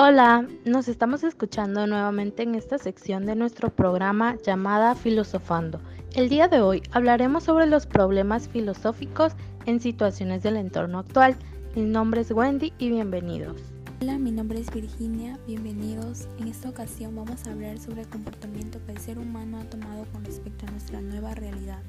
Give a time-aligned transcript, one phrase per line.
[0.00, 5.80] Hola, nos estamos escuchando nuevamente en esta sección de nuestro programa llamada Filosofando.
[6.14, 9.32] El día de hoy hablaremos sobre los problemas filosóficos
[9.66, 11.34] en situaciones del entorno actual.
[11.74, 13.60] Mi nombre es Wendy y bienvenidos.
[14.00, 16.28] Hola, mi nombre es Virginia, bienvenidos.
[16.38, 20.04] En esta ocasión vamos a hablar sobre el comportamiento que el ser humano ha tomado
[20.12, 21.82] con respecto a nuestra nueva realidad.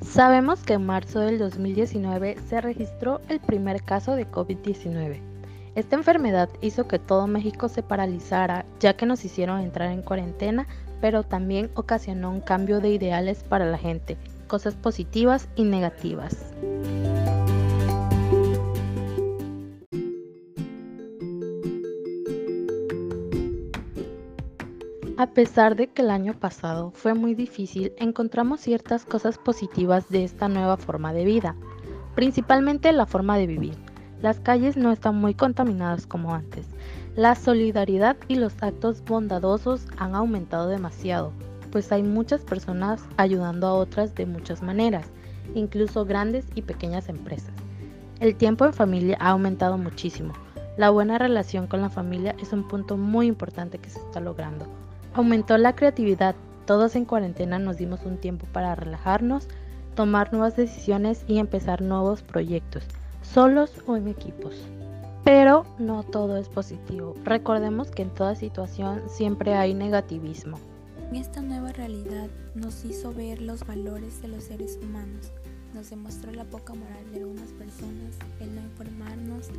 [0.00, 5.31] Sabemos que en marzo del 2019 se registró el primer caso de COVID-19
[5.74, 10.66] esta enfermedad hizo que todo México se paralizara, ya que nos hicieron entrar en cuarentena,
[11.00, 14.18] pero también ocasionó un cambio de ideales para la gente,
[14.48, 16.52] cosas positivas y negativas.
[25.16, 30.24] A pesar de que el año pasado fue muy difícil, encontramos ciertas cosas positivas de
[30.24, 31.56] esta nueva forma de vida,
[32.14, 33.91] principalmente la forma de vivir.
[34.22, 36.64] Las calles no están muy contaminadas como antes.
[37.16, 41.32] La solidaridad y los actos bondadosos han aumentado demasiado,
[41.72, 45.08] pues hay muchas personas ayudando a otras de muchas maneras,
[45.56, 47.50] incluso grandes y pequeñas empresas.
[48.20, 50.34] El tiempo en familia ha aumentado muchísimo.
[50.76, 54.66] La buena relación con la familia es un punto muy importante que se está logrando.
[55.14, 56.36] Aumentó la creatividad.
[56.64, 59.48] Todos en cuarentena nos dimos un tiempo para relajarnos,
[59.96, 62.84] tomar nuevas decisiones y empezar nuevos proyectos
[63.22, 64.54] solos o en equipos.
[65.24, 67.14] Pero no todo es positivo.
[67.24, 70.58] Recordemos que en toda situación siempre hay negativismo.
[71.12, 75.30] Esta nueva realidad nos hizo ver los valores de los seres humanos.
[75.74, 79.50] Nos demostró la poca moral de algunas personas, el no informarnos,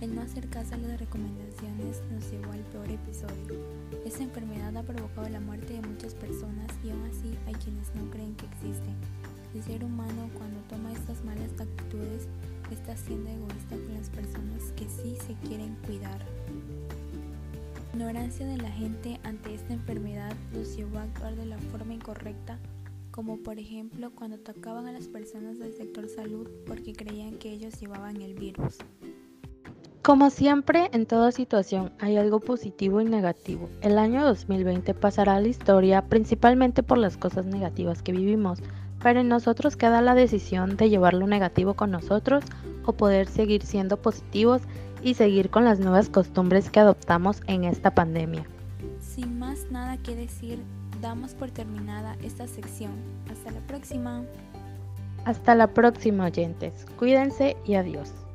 [0.00, 3.58] el no hacer caso a las recomendaciones nos llevó al peor episodio.
[4.04, 8.08] Esta enfermedad ha provocado la muerte de muchas personas y aún así hay quienes no
[8.10, 8.88] creen que existe.
[9.54, 12.28] El ser humano cuando toma estas malas actitudes
[12.74, 16.20] está siendo egoísta con las personas que sí se quieren cuidar.
[17.92, 21.94] La ignorancia de la gente ante esta enfermedad los llevó a actuar de la forma
[21.94, 22.58] incorrecta,
[23.10, 27.80] como por ejemplo cuando atacaban a las personas del sector salud porque creían que ellos
[27.80, 28.78] llevaban el virus.
[30.02, 33.68] Como siempre, en toda situación hay algo positivo y negativo.
[33.82, 38.60] El año 2020 pasará a la historia principalmente por las cosas negativas que vivimos,
[39.02, 42.44] pero en nosotros queda la decisión de llevar lo negativo con nosotros
[42.84, 44.62] o poder seguir siendo positivos
[45.02, 48.44] y seguir con las nuevas costumbres que adoptamos en esta pandemia.
[49.00, 50.58] Sin más nada que decir,
[51.00, 52.92] damos por terminada esta sección.
[53.30, 54.22] Hasta la próxima.
[55.24, 56.86] Hasta la próxima oyentes.
[56.98, 58.27] Cuídense y adiós.